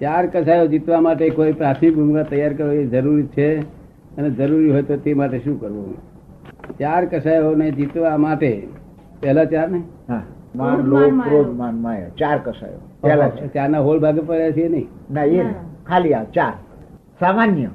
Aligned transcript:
ચાર 0.00 0.26
કસાયો 0.26 0.66
જીતવા 0.66 1.00
માટે 1.00 1.30
કોઈ 1.30 1.52
પ્રાથમિક 1.52 1.94
ભૂમિકા 1.94 2.22
તૈયાર 2.22 2.52
કરવી 2.52 2.86
જરૂરી 2.86 3.26
છે 3.26 3.60
અને 4.16 4.30
જરૂરી 4.30 4.70
હોય 4.70 4.82
તો 4.82 4.96
તે 4.96 5.14
માટે 5.14 5.38
શું 5.38 5.60
કરવું? 5.60 5.96
ચાર 6.78 7.04
કસાયોને 7.04 7.70
જીતવા 7.70 8.16
માટે 8.16 8.68
પહેલા 9.20 9.44
ચાર 9.44 9.68
ને? 9.68 9.82
હા. 10.08 10.22
માન 10.56 10.74
ક્રોધ, 10.74 10.88
લોભ 10.88 11.12
માન, 11.12 11.28
ક્રોધ 11.28 11.46
માયા. 11.46 11.52
માન 11.52 11.74
માયા. 11.74 12.08
ચાર 12.08 12.38
કસાયો. 12.38 12.78
પહેલા 13.02 13.28
ચાર. 13.28 13.70
ના 13.70 13.78
હોલ 13.78 13.98
ભાગે 13.98 14.20
પડ્યા 14.20 14.50
છે 14.50 14.68
નહીં? 14.68 14.88
ના 15.10 15.24
એ 15.24 15.46
ખાલી 15.86 16.14
આ 16.14 16.24
ચાર. 16.24 16.52
સામાન્ય. 17.20 17.68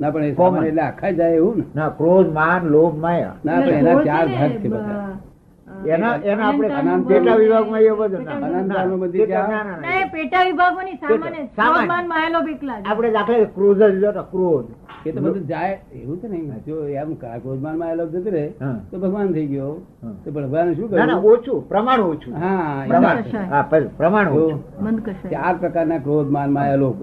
ના 0.00 0.10
પણ 0.10 0.24
એ 0.24 0.32
સામાન્ય 0.32 0.68
એટલે 0.68 0.82
આખા 0.82 1.10
જાય 1.10 1.34
એવું 1.34 1.56
ને? 1.56 1.64
ના 1.74 1.88
ક્રોધ 1.88 2.32
માન 2.32 2.66
લોભ 2.66 2.98
માયા. 2.98 3.34
ના 3.44 3.60
પણ 3.60 3.68
એના 3.68 3.94
ચાર 3.94 4.26
ભાગ 4.26 4.50
છે 4.50 4.68
બધા. 4.68 5.08
એના 5.86 6.16
એના 6.16 6.48
આપણે 6.48 6.68
પેટા 7.08 7.34
વિભાગમાં 7.36 7.80
એ 7.80 7.90
બધું 7.90 8.18
પેટા 8.18 8.58
વિભાગમાં. 8.58 8.98
બધી 9.00 9.18
પેટા- 9.18 9.46
ક્યાં? 9.46 9.64
ના, 9.66 9.70
ના, 9.72 9.80
ના, 9.80 9.96
એ 9.96 10.00
ના. 10.00 10.06
પેટા 10.06 10.42
વિભાગોની 10.42 10.92
સામાન્ય. 10.92 11.46
પેટા- 11.46 12.06
માયેલો 12.06 12.40
એકલા 12.40 12.74
આપણે 12.86 13.10
દાખલે 13.10 13.44
ક્રોધ 13.44 13.82
જ 13.82 14.04
ક્રોધ 14.04 14.66
એ 15.06 15.12
તો 15.12 15.20
બધું 15.20 15.46
જાય 15.46 15.80
એવું 15.92 16.18
છે 16.18 16.28
નહીં. 16.28 16.64
જો 16.64 16.86
એમ 16.86 17.14
ક્રોધમાનમાં 17.14 17.88
આવેલો 17.88 18.06
જતો 18.06 18.30
રે 18.30 18.52
તો 18.90 18.98
ભગવાન 18.98 19.32
થઈ 19.32 19.46
ગયો. 19.46 19.86
તો 20.24 20.30
ભગવાન 20.30 20.74
શું 20.74 20.90
ના 20.90 21.06
ના 21.06 21.18
કર્યું? 21.18 21.32
ઓછું. 21.32 21.68
પ્રમાણ 21.68 22.00
ઓછું. 22.00 22.34
હા 22.34 22.84
પ્રમાણ. 22.88 23.16
હા 23.50 23.62
પ્રમાણ 23.96 24.28
ઓછું. 24.28 25.00
ચાર 25.30 25.56
પ્રકારના 25.56 25.98
ક્રોધ 25.98 26.30
માનમાં 26.30 26.78
લોક 26.78 26.96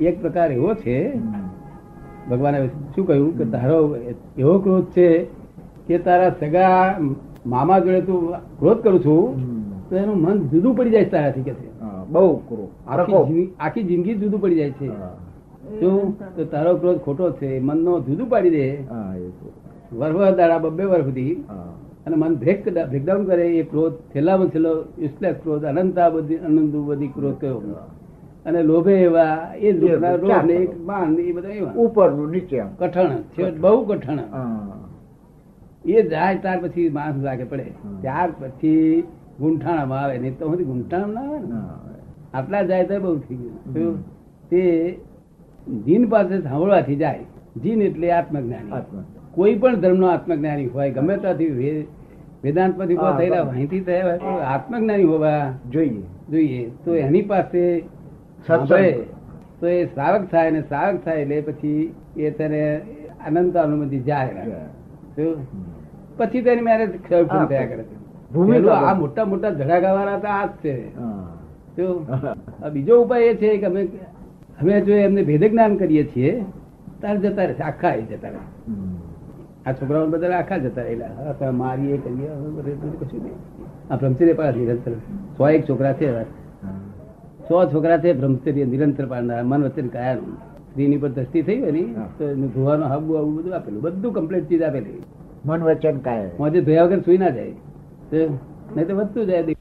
એક 0.00 0.22
પ્રકાર 0.22 0.52
એવો 0.52 0.74
છે. 0.74 1.12
ભગવાને 2.30 2.66
શું 2.66 3.06
કહ્યું? 3.06 3.38
કે 3.38 3.44
તારો 3.44 3.96
એવો 4.38 4.58
ક્રોધ 4.58 4.84
છે 4.84 5.24
કે 5.86 5.98
તારા 5.98 6.30
સગા 6.30 6.98
મામા 7.48 7.78
જોડે 7.78 8.00
તું 8.00 8.30
ક્રોધ 8.30 8.78
કરું 8.78 9.00
છું 9.00 9.48
તો 9.88 9.96
એનું 9.96 10.16
મન 10.16 10.48
જુદું 10.48 10.76
પડી 10.76 10.90
જાય 10.90 11.04
તારાથી 11.04 11.42
કે 11.42 11.52
બહુ 12.08 12.40
આખી. 13.60 13.82
જિંદગી- 13.82 14.14
જુદું 14.14 14.40
પડી 14.40 14.54
જાય 14.54 14.70
છે. 14.70 14.88
શું? 15.80 16.18
તો 16.36 16.44
તારો 16.44 16.76
ક્રોધ 16.76 16.98
ખોટો 16.98 17.30
છે 17.30 17.60
મનનો 17.60 18.00
જુદું 18.00 18.28
પાડી 18.28 18.50
દે. 18.50 18.74
હા, 18.76 19.14
વર્ષ 19.92 20.36
દાડા 20.36 20.58
બબ્બે 20.58 20.84
વર્ષ 20.84 21.04
સુધી. 21.04 21.34
અને 22.06 22.16
મન 22.16 22.34
બ્રેક 22.34 22.88
બ્રેકડાઉન 22.88 23.24
કરે 23.24 23.56
એ 23.56 23.62
ક્રોધ 23.62 23.92
છેલ્લામાં 23.92 24.48
છેલ્લો 24.48 24.84
યુસલેસ 24.98 25.34
ક્રોધ 25.42 25.64
અનંતા 25.64 26.08
બધી 26.08 26.36
અનંત 26.36 26.74
બધી 26.74 27.08
ક્રોધ 27.08 27.34
કયો. 27.34 27.54
અને 28.46 28.62
લોભે 28.62 28.94
એવા 28.94 29.54
એ 29.58 29.72
લોભ 29.72 29.90
ને 29.90 30.18
ચાર 30.28 30.50
એક 30.50 30.84
બાણ 30.84 31.10
ને 31.10 31.22
એ 31.22 31.32
બધા 31.32 31.48
એવા. 31.48 31.72
ઉપર 31.76 32.12
નીચે 32.12 32.62
કઠણ 32.78 33.08
છે 33.08 33.50
બહુ 33.50 33.84
કઠણ. 33.84 34.18
એ 35.84 36.02
જાય 36.08 36.36
ત્યાર 36.36 36.58
પછી 36.62 36.88
માણસ 36.88 37.24
લાગે 37.24 37.44
પડે. 37.44 37.66
ત્યાર 38.00 38.30
પછી 38.38 39.02
ગુંઠાણામાં 39.40 40.00
આવે. 40.00 40.18
નહીં 40.18 40.38
તો 40.38 40.48
ગુંઠાણામાં 40.48 41.48
ના 41.50 41.64
આવે 41.66 41.92
ને? 41.92 41.98
આટલા 42.34 42.62
જાય 42.62 42.84
તો 42.84 43.00
બહુ 43.00 43.18
થઈ 43.18 43.36
ગયું. 43.74 43.98
તે 44.50 44.62
જીન 45.86 46.08
પાસે 46.08 46.40
સાંભળવાથી 46.40 46.96
જાય. 46.96 47.24
જીન 47.62 47.82
એટલે 47.82 48.12
આત્મજ્ઞાની. 48.12 48.82
કોઈ 49.34 49.54
પણ 49.54 49.74
ધર્મનો 49.74 50.06
આત્મજ્ઞાની 50.06 50.66
હોય 50.66 50.90
ગમે 50.90 51.16
ત્યાંથી 51.16 51.86
વેદાંત 52.44 52.74
પછી 52.78 52.96
થયેલા 53.18 53.44
અહીંથી 53.50 53.80
થયા 53.80 54.16
તો 54.16 54.32
આત્મજ્ઞાની 54.54 55.04
હોવા 55.04 55.54
જોઈએ. 55.70 56.02
જોઈએ. 56.30 56.70
તો 56.84 56.94
એની 56.94 57.22
પાસે 57.22 57.62
સાંભળે. 58.46 58.92
તો 59.60 59.66
એ 59.66 59.84
શ્રાવક 59.86 60.26
થાય 60.30 60.50
ને 60.50 60.60
શ્રાવક 60.62 61.04
થાય 61.04 61.20
એટલે 61.20 61.40
પછી 61.40 61.94
એ 62.16 62.30
તને 62.30 62.64
અનંત 63.26 63.56
અનુમતિ 63.56 63.98
જાય? 63.98 64.46
પછી 66.18 66.42
તેની 66.46 66.66
મેરેજ 66.68 66.90
થયા 67.08 67.46
કરે 67.70 67.84
છે. 67.88 67.96
આ 68.70 68.94
મોટા 69.00 69.26
મોટા 69.32 69.52
ધડાકા 69.58 69.92
વાળા 69.98 70.18
હતા 70.18 70.36
આ 70.40 70.46
જ 70.46 70.50
છે 70.62 70.74
બીજો 72.72 72.94
ઉપાય 73.02 73.26
એ 73.30 73.36
છે 73.40 73.48
કે 73.58 73.66
અમે 73.70 73.82
હવે 74.60 74.80
જો 74.86 74.94
એમને 75.06 75.22
ભેદ 75.28 75.44
જ્ઞાન 75.50 75.72
કરીએ 75.82 76.04
છીએ 76.12 76.32
તારે 77.00 77.18
જતા 77.24 77.46
રહેશે 77.50 77.64
આખા 77.70 77.94
એ 78.00 78.02
જતા 78.10 78.32
રહે 78.34 78.42
આ 79.66 79.72
છોકરાઓ 79.78 80.06
બધા 80.14 80.36
આખા 80.40 80.58
જતા 80.64 80.84
રહેલા. 80.88 81.52
મારીએ 81.60 81.96
કરીએ 82.04 82.30
કશું 83.00 83.20
નહીં. 83.24 83.38
આ 83.90 83.96
બ્રહ્મચર્ય 83.96 84.34
પાડે 84.40 84.58
નિરંતર. 84.60 84.92
સો 85.36 85.42
એક 85.48 85.62
છોકરા 85.68 85.94
છે. 86.00 86.08
સો 87.48 87.54
છોકરા 87.72 87.98
છે 88.04 88.10
બ્રહ્મચર્ય 88.20 88.64
નિરંતર 88.72 89.06
પાડનાર 89.06 89.44
મન 89.44 89.60
વચન 89.66 89.88
કાયાનું. 89.94 90.36
સ્ત્રીની 90.78 90.98
પર 91.02 91.10
દ્રષ્ટિ 91.10 91.40
થઈ 91.42 91.60
હોય 91.60 91.72
ને 91.72 91.84
તો 92.18 92.24
એનું 92.32 92.50
ધોવાનું 92.54 92.88
હાબુ 92.88 93.14
આવું 93.20 93.32
બધું 93.36 93.54
આપેલું. 93.54 93.80
બધું 93.82 94.12
કમ્પ્લીટ 94.14 94.44
ચીજ 94.50 94.62
આપેલી. 94.62 95.00
મન 95.46 95.60
વચન 95.68 95.96
કાય 96.06 96.28
મોજે 96.38 96.60
ધોયા 96.66 96.84
વગર 96.84 97.00
સુઈ 97.06 97.18
ના 97.22 97.30
જાય. 97.36 97.54
નહીં 98.74 98.86
તો 98.88 98.94
વધતું 98.96 99.26
જાય 99.26 99.56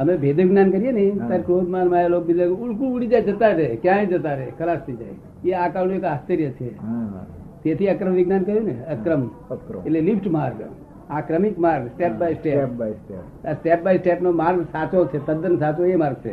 અમે 0.00 0.12
ભેદ 0.22 0.38
જ્ઞાન 0.40 0.70
કરીએ 0.74 0.92
ને 0.92 1.04
ત્યારે 1.18 1.42
ક્રોધ 1.48 1.68
માન 1.74 1.88
બીજા 2.28 2.46
ઉડકું 2.64 2.88
ઉડી 2.94 3.10
જાય 3.12 3.24
જતા 3.26 3.50
રહે. 3.58 3.66
ક્યાંય 3.82 4.06
જતા 4.12 4.34
રહે 4.38 4.46
ખલાસ 4.58 4.80
થઈ 4.86 4.96
જાય. 5.00 5.16
એ 5.48 5.52
આ 5.62 5.68
કાળનું 5.74 5.96
એક 5.96 6.06
આશ્ચર્ય 6.12 6.50
છે. 6.60 6.68
તેથી 7.64 7.88
અક્રમ 7.94 8.14
વિજ્ઞાન 8.20 8.46
કહ્યું 8.46 8.64
ને 8.66 8.76
અક્રમ. 8.94 9.22
અક્રમ. 9.50 9.80
એટલે 9.86 10.00
લિફ્ટ 10.08 10.30
માર્ગ. 10.36 10.62
આ 11.10 11.20
ક્રમિક 11.28 11.58
માર્ગ 11.64 11.84
step 11.88 12.14
by 12.20 12.34
step 12.34 12.70
by 12.78 12.94
step 13.00 13.46
આ 13.46 13.54
સ્ટેપ 13.58 13.80
બાય 13.84 13.98
સ્ટેપ 13.98 14.22
નો 14.22 14.32
માર્ગ 14.40 14.62
સાચો 14.76 15.04
છે 15.12 15.18
તદ્દન 15.26 15.58
સાચો 15.64 15.82
એ 15.84 15.96
માર્ગ 16.04 16.16
છે. 16.24 16.32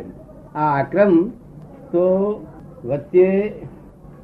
આ 0.54 0.70
આક્રમ 0.78 1.14
તો 1.92 2.06
વચ્ચે 2.84 3.26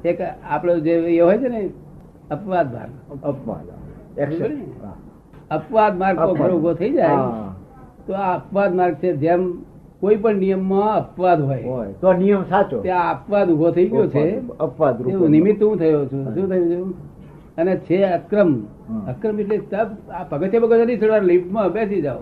એક 0.07 0.21
આપણો 0.49 0.79
જે 0.79 0.91
એ 0.91 1.19
હોય 1.19 1.37
છે 1.37 1.47
ને 1.47 1.69
અપવાદ 2.31 2.73
માર્ગ. 2.73 2.91
અપવાદ. 3.23 3.65
અપવાદ 5.51 5.97
માર્ગ 5.97 6.17
ઊભો 6.53 6.73
થઈ 6.73 6.91
જાય 6.91 7.17
તો 8.07 8.13
આ 8.13 8.35
અપવાદ 8.35 8.75
માર્ગ 8.75 8.95
છે 8.95 9.15
જેમ 9.15 9.41
કોઈ 9.99 10.15
પણ 10.15 10.35
નિયમમાં 10.35 10.95
અપવાદ 10.95 11.41
હોય. 11.41 11.63
તો 12.01 12.13
નિયમ 12.13 12.43
સાચો. 12.43 12.81
ત્યાં 12.81 13.11
અપવાદ 13.11 13.51
ઊભો 13.51 13.71
થઈ 13.71 13.87
ગયો 13.87 14.07
છે. 14.07 14.25
અપવાદ 14.57 14.95
નિમિત્ત 15.07 15.63
હું 15.63 15.77
થયો 15.77 16.05
છું. 16.05 16.25
શું 16.33 16.49
થયું 16.49 16.67
છું? 16.71 16.93
અને 17.57 17.77
છે 17.77 18.03
અક્રમ. 18.03 18.51
અક્રમ 19.07 19.39
એટલે 19.39 19.57
તપ 19.57 20.09
આ 20.11 20.23
પગથિયે 20.23 20.59
પગથિયે 20.59 20.85
નહીં 20.85 20.99
ચડવાનું 20.99 21.27
લિફ્ટમાં 21.27 21.71
બેસી 21.71 22.01
જાઓ. 22.01 22.19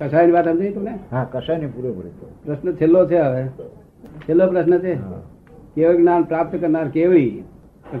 કસાયની 0.00 0.32
વાત 0.32 0.48
સમજાય 0.48 0.72
તમને? 0.72 0.98
હા 1.12 1.24
કશાયની 1.24 1.66
પૂરેપૂરી 1.66 2.10
પ્રશ્ન 2.44 2.72
છેલ્લો 2.72 3.06
છે 3.06 3.18
હવે. 3.18 3.42
છેલ્લો 4.28 4.46
પ્રશ્ન 4.46 4.78
છે? 4.78 4.94
હા. 5.82 5.92
જ્ઞાન 5.92 6.22
પ્રાપ્ત 6.22 6.60
કરનાર 6.60 6.88
કેવડી? 6.88 7.44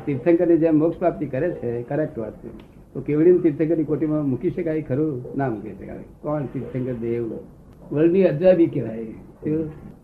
તીર્થંકરની 0.06 0.58
જેમ 0.58 0.78
મોક્ષ 0.78 0.98
પ્રાપ્તિ 0.98 1.26
કરે 1.26 1.50
છે 1.50 1.82
કરેક્ટ 1.82 2.18
વાત 2.18 2.44
છે. 2.44 2.48
તો 2.94 3.00
કેવડી 3.00 3.38
તીર્થંકરની 3.38 3.84
કોટીમાં 3.84 4.28
મૂકી 4.28 4.50
શકાય? 4.50 4.82
ખરું? 4.82 5.24
ના 5.36 5.48
મૂકી 5.48 5.70
શકાય. 5.70 5.98
કોણ 6.20 6.42
તીર્થંકર 6.44 6.92
દેવ? 6.92 7.32
વર્લ્ડની 7.92 8.22
અજાબી 8.24 8.66
કહેવાય. 8.66 9.04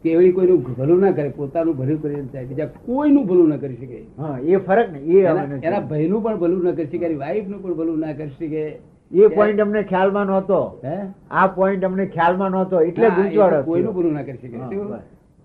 કેવડી 0.03 0.33
કોઈનું 0.33 0.63
ભલું 0.63 1.01
ના 1.01 1.11
કરે 1.11 1.29
પોતાનું 1.29 1.77
ભલું 1.77 2.03
કરી 2.03 2.15
જાય. 2.15 2.45
બીજા 2.45 2.67
કોઈનું 2.67 3.27
ભલું 3.27 3.49
ના 3.49 3.57
કરી 3.57 3.77
શકે. 3.77 4.03
હા 4.19 4.39
એ 4.43 4.57
ફરક 4.57 4.91
ને 4.93 4.99
એ 4.99 5.25
એના. 5.63 5.81
ભાઈનું 5.81 6.23
પણ 6.23 6.39
ભલું 6.39 6.65
ના 6.65 6.71
કરી 6.71 6.87
શકે 6.87 7.07
એની 7.07 7.15
વાઈફનું 7.15 7.63
પણ 7.63 7.75
ભલું 7.75 7.99
ના 7.99 8.13
કરી 8.13 8.29
શકે. 8.29 8.79
એ 9.13 9.27
પોઈન્ટ 9.27 9.61
અમને 9.61 9.83
ખ્યાલમાં 9.83 10.27
નહોતો. 10.27 10.81
હે? 10.85 10.97
આ 11.31 11.47
પોઈન્ટ 11.47 11.85
અમને 11.85 12.07
ખ્યાલમાં 12.07 12.51
નહોતો. 12.51 12.81
એટલે 12.81 13.09
ગૂંચવાડો 13.09 13.63
કોઈનું 13.63 13.95
ભલું 13.95 14.13
ના 14.13 14.23
કરી 14.23 14.37
શકે. 14.37 14.59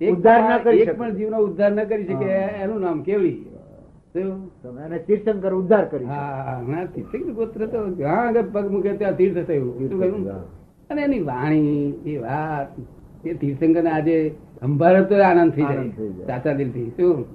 ઉદ્ધાર 0.02 0.42
ના 0.50 0.58
કરી 0.64 0.82
એક 0.82 0.90
શકે. 0.90 0.98
પણ 1.00 1.14
જીવનો 1.18 1.38
ઉદ્ધાર 1.48 1.72
ન 1.72 1.84
કરી 1.84 2.06
શકે 2.06 2.30
એનું 2.64 2.80
નામ 2.82 3.02
કેવડી? 3.02 3.38
તીર્થંકર 5.08 5.54
ઉદ્ધાર 5.62 5.86
કરી 5.92 6.08
હા 6.08 6.60
હા 6.68 6.84
તીર્થંકર 6.96 7.32
ગોત્ર 7.40 7.62
તો 7.68 7.80
જ્યાં 8.02 8.28
આગળ 8.28 8.52
પગ 8.54 8.66
મૂકે 8.74 8.92
ત્યાં 9.00 9.16
તીર્થ 9.16 9.40
થયું. 9.48 10.28
અને 10.90 11.02
એની 11.08 11.24
વાણી 11.30 11.88
એ 12.06 12.18
વાત 12.18 12.68
એ 13.26 13.34
તીર્થંકર 13.42 13.86
આજે 13.88 14.18
સંભાળે 14.60 15.02
તો 15.10 15.16
આનંદ 15.30 15.54
થઈ 15.56 15.68
જાય. 15.70 16.28
સાચા 16.28 16.54
દિલથી. 16.60 16.90
શું? 16.98 17.26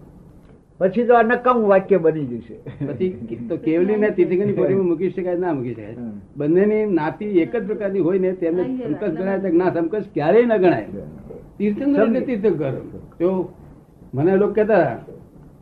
પછી 0.80 1.06
તો 1.08 1.16
આ 1.16 1.22
નકામું 1.22 1.66
વાક્ય 1.72 1.98
બની 2.04 2.26
જશે. 2.28 2.56
પછી 2.86 3.40
તો 3.48 3.54
કેવલી 3.64 3.98
ને 4.02 4.10
તીર્થંકરની 4.18 4.56
કોરીમાં 4.60 4.86
મૂકી 4.90 5.10
શકાય 5.10 5.38
ના 5.38 5.54
મૂકી 5.56 5.74
શકાય. 5.74 5.96
બંનેની 6.38 6.84
નાતી 6.98 7.32
એક 7.42 7.52
જ 7.56 7.64
પ્રકારની 7.70 8.04
હોય 8.06 8.20
ને 8.26 8.30
તેમને 8.42 8.62
સંકસ 8.68 9.12
ગણાય 9.18 9.40
છે 9.42 9.50
ના 9.62 9.72
સંકસ 9.74 10.06
ક્યારેય 10.14 10.46
ન 10.46 10.54
ગણાય. 10.58 10.88
તીર્થંકર 11.60 12.02
એટલે 12.02 12.20
તીર્થંકર. 12.20 12.74
જો 13.20 13.30
મને 14.14 14.36
લોકો 14.36 14.52
કહેતા 14.52 14.84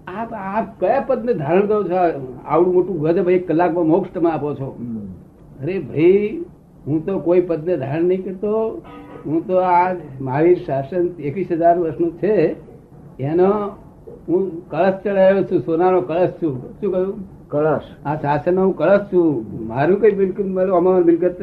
આપ 0.09 0.31
આપ 0.33 0.67
કયા 0.81 1.01
પદને 1.01 1.33
ધારણ 1.33 1.67
કરો 1.67 1.83
છો? 1.85 1.97
આવડું 2.47 2.75
મોટું 2.75 3.01
ગધ 3.01 3.31
એક 3.31 3.49
કલાકમાં 3.49 3.87
મોક્ષ 3.87 4.15
તમે 4.15 4.31
આપો 4.31 4.55
છો. 4.55 4.69
અરે 5.63 5.79
ભાઈ 5.79 6.45
હું 6.87 7.05
તો 7.07 7.19
કોઈ 7.19 7.41
પદને 7.41 7.77
ધારણ 7.77 8.05
નહીં 8.05 8.25
કરતો. 8.25 8.83
હું 9.27 9.47
તો 9.47 9.57
આ 9.57 9.95
મહાવીર 10.21 10.59
શાસન 10.67 11.09
એકવીસ 11.21 11.53
હજાર 11.53 11.79
વર્ષનું 11.79 12.13
છે. 12.19 12.35
એનો 13.21 13.51
હું 14.29 14.43
કળશ 14.71 14.99
ચડાવ્યો 15.05 15.45
છું 15.45 15.61
સોનાનો 15.61 16.01
કળશ 16.01 16.35
છું. 16.43 16.55
શું 16.81 16.93
કહ્યું? 16.93 17.49
કળશ. 17.49 17.89
આ 18.05 18.17
શાસનનો 18.17 18.65
હું 18.65 18.77
કળશ 18.77 19.07
છું. 19.13 19.29
મારું 19.69 20.01
કઈ 20.01 20.11
બિલકુલ 20.11 20.47
મારું 20.47 20.77
અમારું 20.77 21.05
મિલકત 21.05 21.41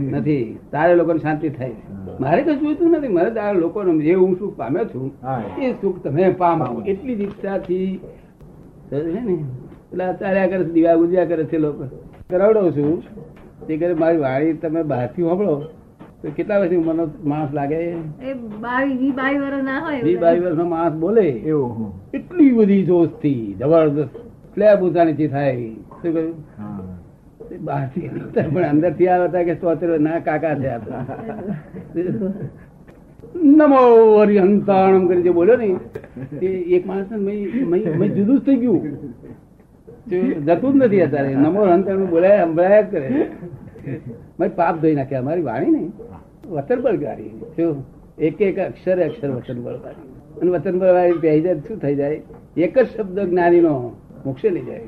નથી. 0.00 0.58
તારે 0.72 0.94
લોકોને 0.94 1.18
શાંતિ 1.18 1.48
થાય. 1.48 1.72
મારે 2.20 2.42
તો 2.42 2.54
જોઈતું 2.54 2.90
નથી. 2.90 3.08
મારે 3.08 3.30
તારા 3.30 3.52
લોકોને 3.52 3.98
જે 3.98 4.14
હું 4.14 4.36
સુખ 4.38 4.56
પામ્યો 4.56 4.84
છું 4.84 5.12
એ. 5.62 5.72
સુખ 5.72 6.02
તમે 6.02 6.30
પામો. 6.32 6.82
એટલી 6.82 7.14
જ 7.14 7.20
ઈચ્છાથી 7.20 8.00
ને. 8.92 9.38
એટલે 9.92 10.04
આ 10.04 10.46
કરે 10.46 10.64
છે 10.64 10.72
દીવા 10.72 10.94
ગુજ્યા 10.94 11.24
કરે 11.24 11.44
છે 11.44 11.58
લોકો. 11.58 11.84
કરાવડો 12.30 12.70
છું. 12.70 13.02
તે 13.66 13.76
કરે 13.76 13.94
મારી 13.94 14.16
વાળી 14.16 14.52
તમે 14.52 14.82
બહારથી 14.82 15.22
સાંભળો. 15.22 15.62
તો 16.22 16.30
કેટલા 16.30 16.58
વર્ષની 16.58 16.76
ઉંમરનો 16.76 17.06
માણસ 17.24 17.54
લાગે? 17.54 17.74
એ 17.74 17.94
વી 18.32 19.10
બાવી 19.10 19.38
વર્ષ 19.38 19.62
ના 19.64 19.78
હોય 19.78 20.02
વી 20.02 20.16
બાવીસ 20.16 20.42
વર્ષનો 20.42 20.64
માણસ 20.64 20.92
બોલે. 20.92 21.28
એટલી 22.14 22.52
બધી 22.52 22.84
જોશથી 22.84 23.54
જબરદસ્ત 23.58 24.16
સ્લેબ 24.54 24.80
ઊંચા 24.80 25.04
નીચી 25.04 25.28
થાય 25.28 25.66
શું 25.66 26.12
કહ્યું? 26.12 26.34
બહારથી 27.62 28.08
પણ 28.54 28.62
અંદરથી 28.62 29.08
આવતા 29.08 29.42
કે 29.42 29.54
સ્તોત્ર 29.54 29.90
ના 30.00 30.18
કાકા 30.18 30.54
છે 30.54 30.70
નમો 33.34 33.80
હરિહંતાણમ 34.20 35.06
કરી 35.08 35.22
જે 35.22 35.30
બોલ્યો 35.30 35.56
ને, 35.56 35.68
એ 36.42 36.48
એક 36.76 36.86
માણસ 36.86 37.08
જુદું 38.16 38.38
જ 38.38 38.40
થઈ 38.46 38.56
ગયું. 38.56 38.82
જતું 40.44 40.72
જ 40.72 40.76
નથી 40.76 41.00
અત્યારે. 41.00 41.34
નમો 41.34 41.60
હંતાણું 41.64 42.08
બોલાય, 42.10 42.44
સંભળાય 42.44 42.82
જ 42.82 42.86
કરે. 42.90 43.08
મારી 44.38 44.54
પાપ 44.56 44.74
ધોઈ 44.80 44.94
નાખ્યા 44.94 45.20
અમારી 45.20 45.42
વાણી 45.42 45.70
ને 45.70 45.82
વતન 46.48 46.80
બળ 46.80 46.96
ગાડી 46.96 47.30
શું 47.56 47.84
એક 48.18 48.40
એક 48.40 48.58
અક્ષર 48.58 48.98
અક્ષર 49.02 49.30
વતન 49.30 49.58
ગાડી 49.62 50.12
અને 50.40 50.50
વતન 50.50 50.74
વાળી 50.80 51.18
પહેરી 51.18 51.40
જાય 51.40 51.54
શું 51.68 51.78
થઈ 51.78 51.94
જાય? 51.94 52.22
એક 52.56 52.78
જ 52.78 52.86
શબ્દ 52.96 53.18
જ્ઞાનીનો 53.20 53.74
મોક્ષે 54.26 54.48
લઈ 54.50 54.62
જાય? 54.62 54.80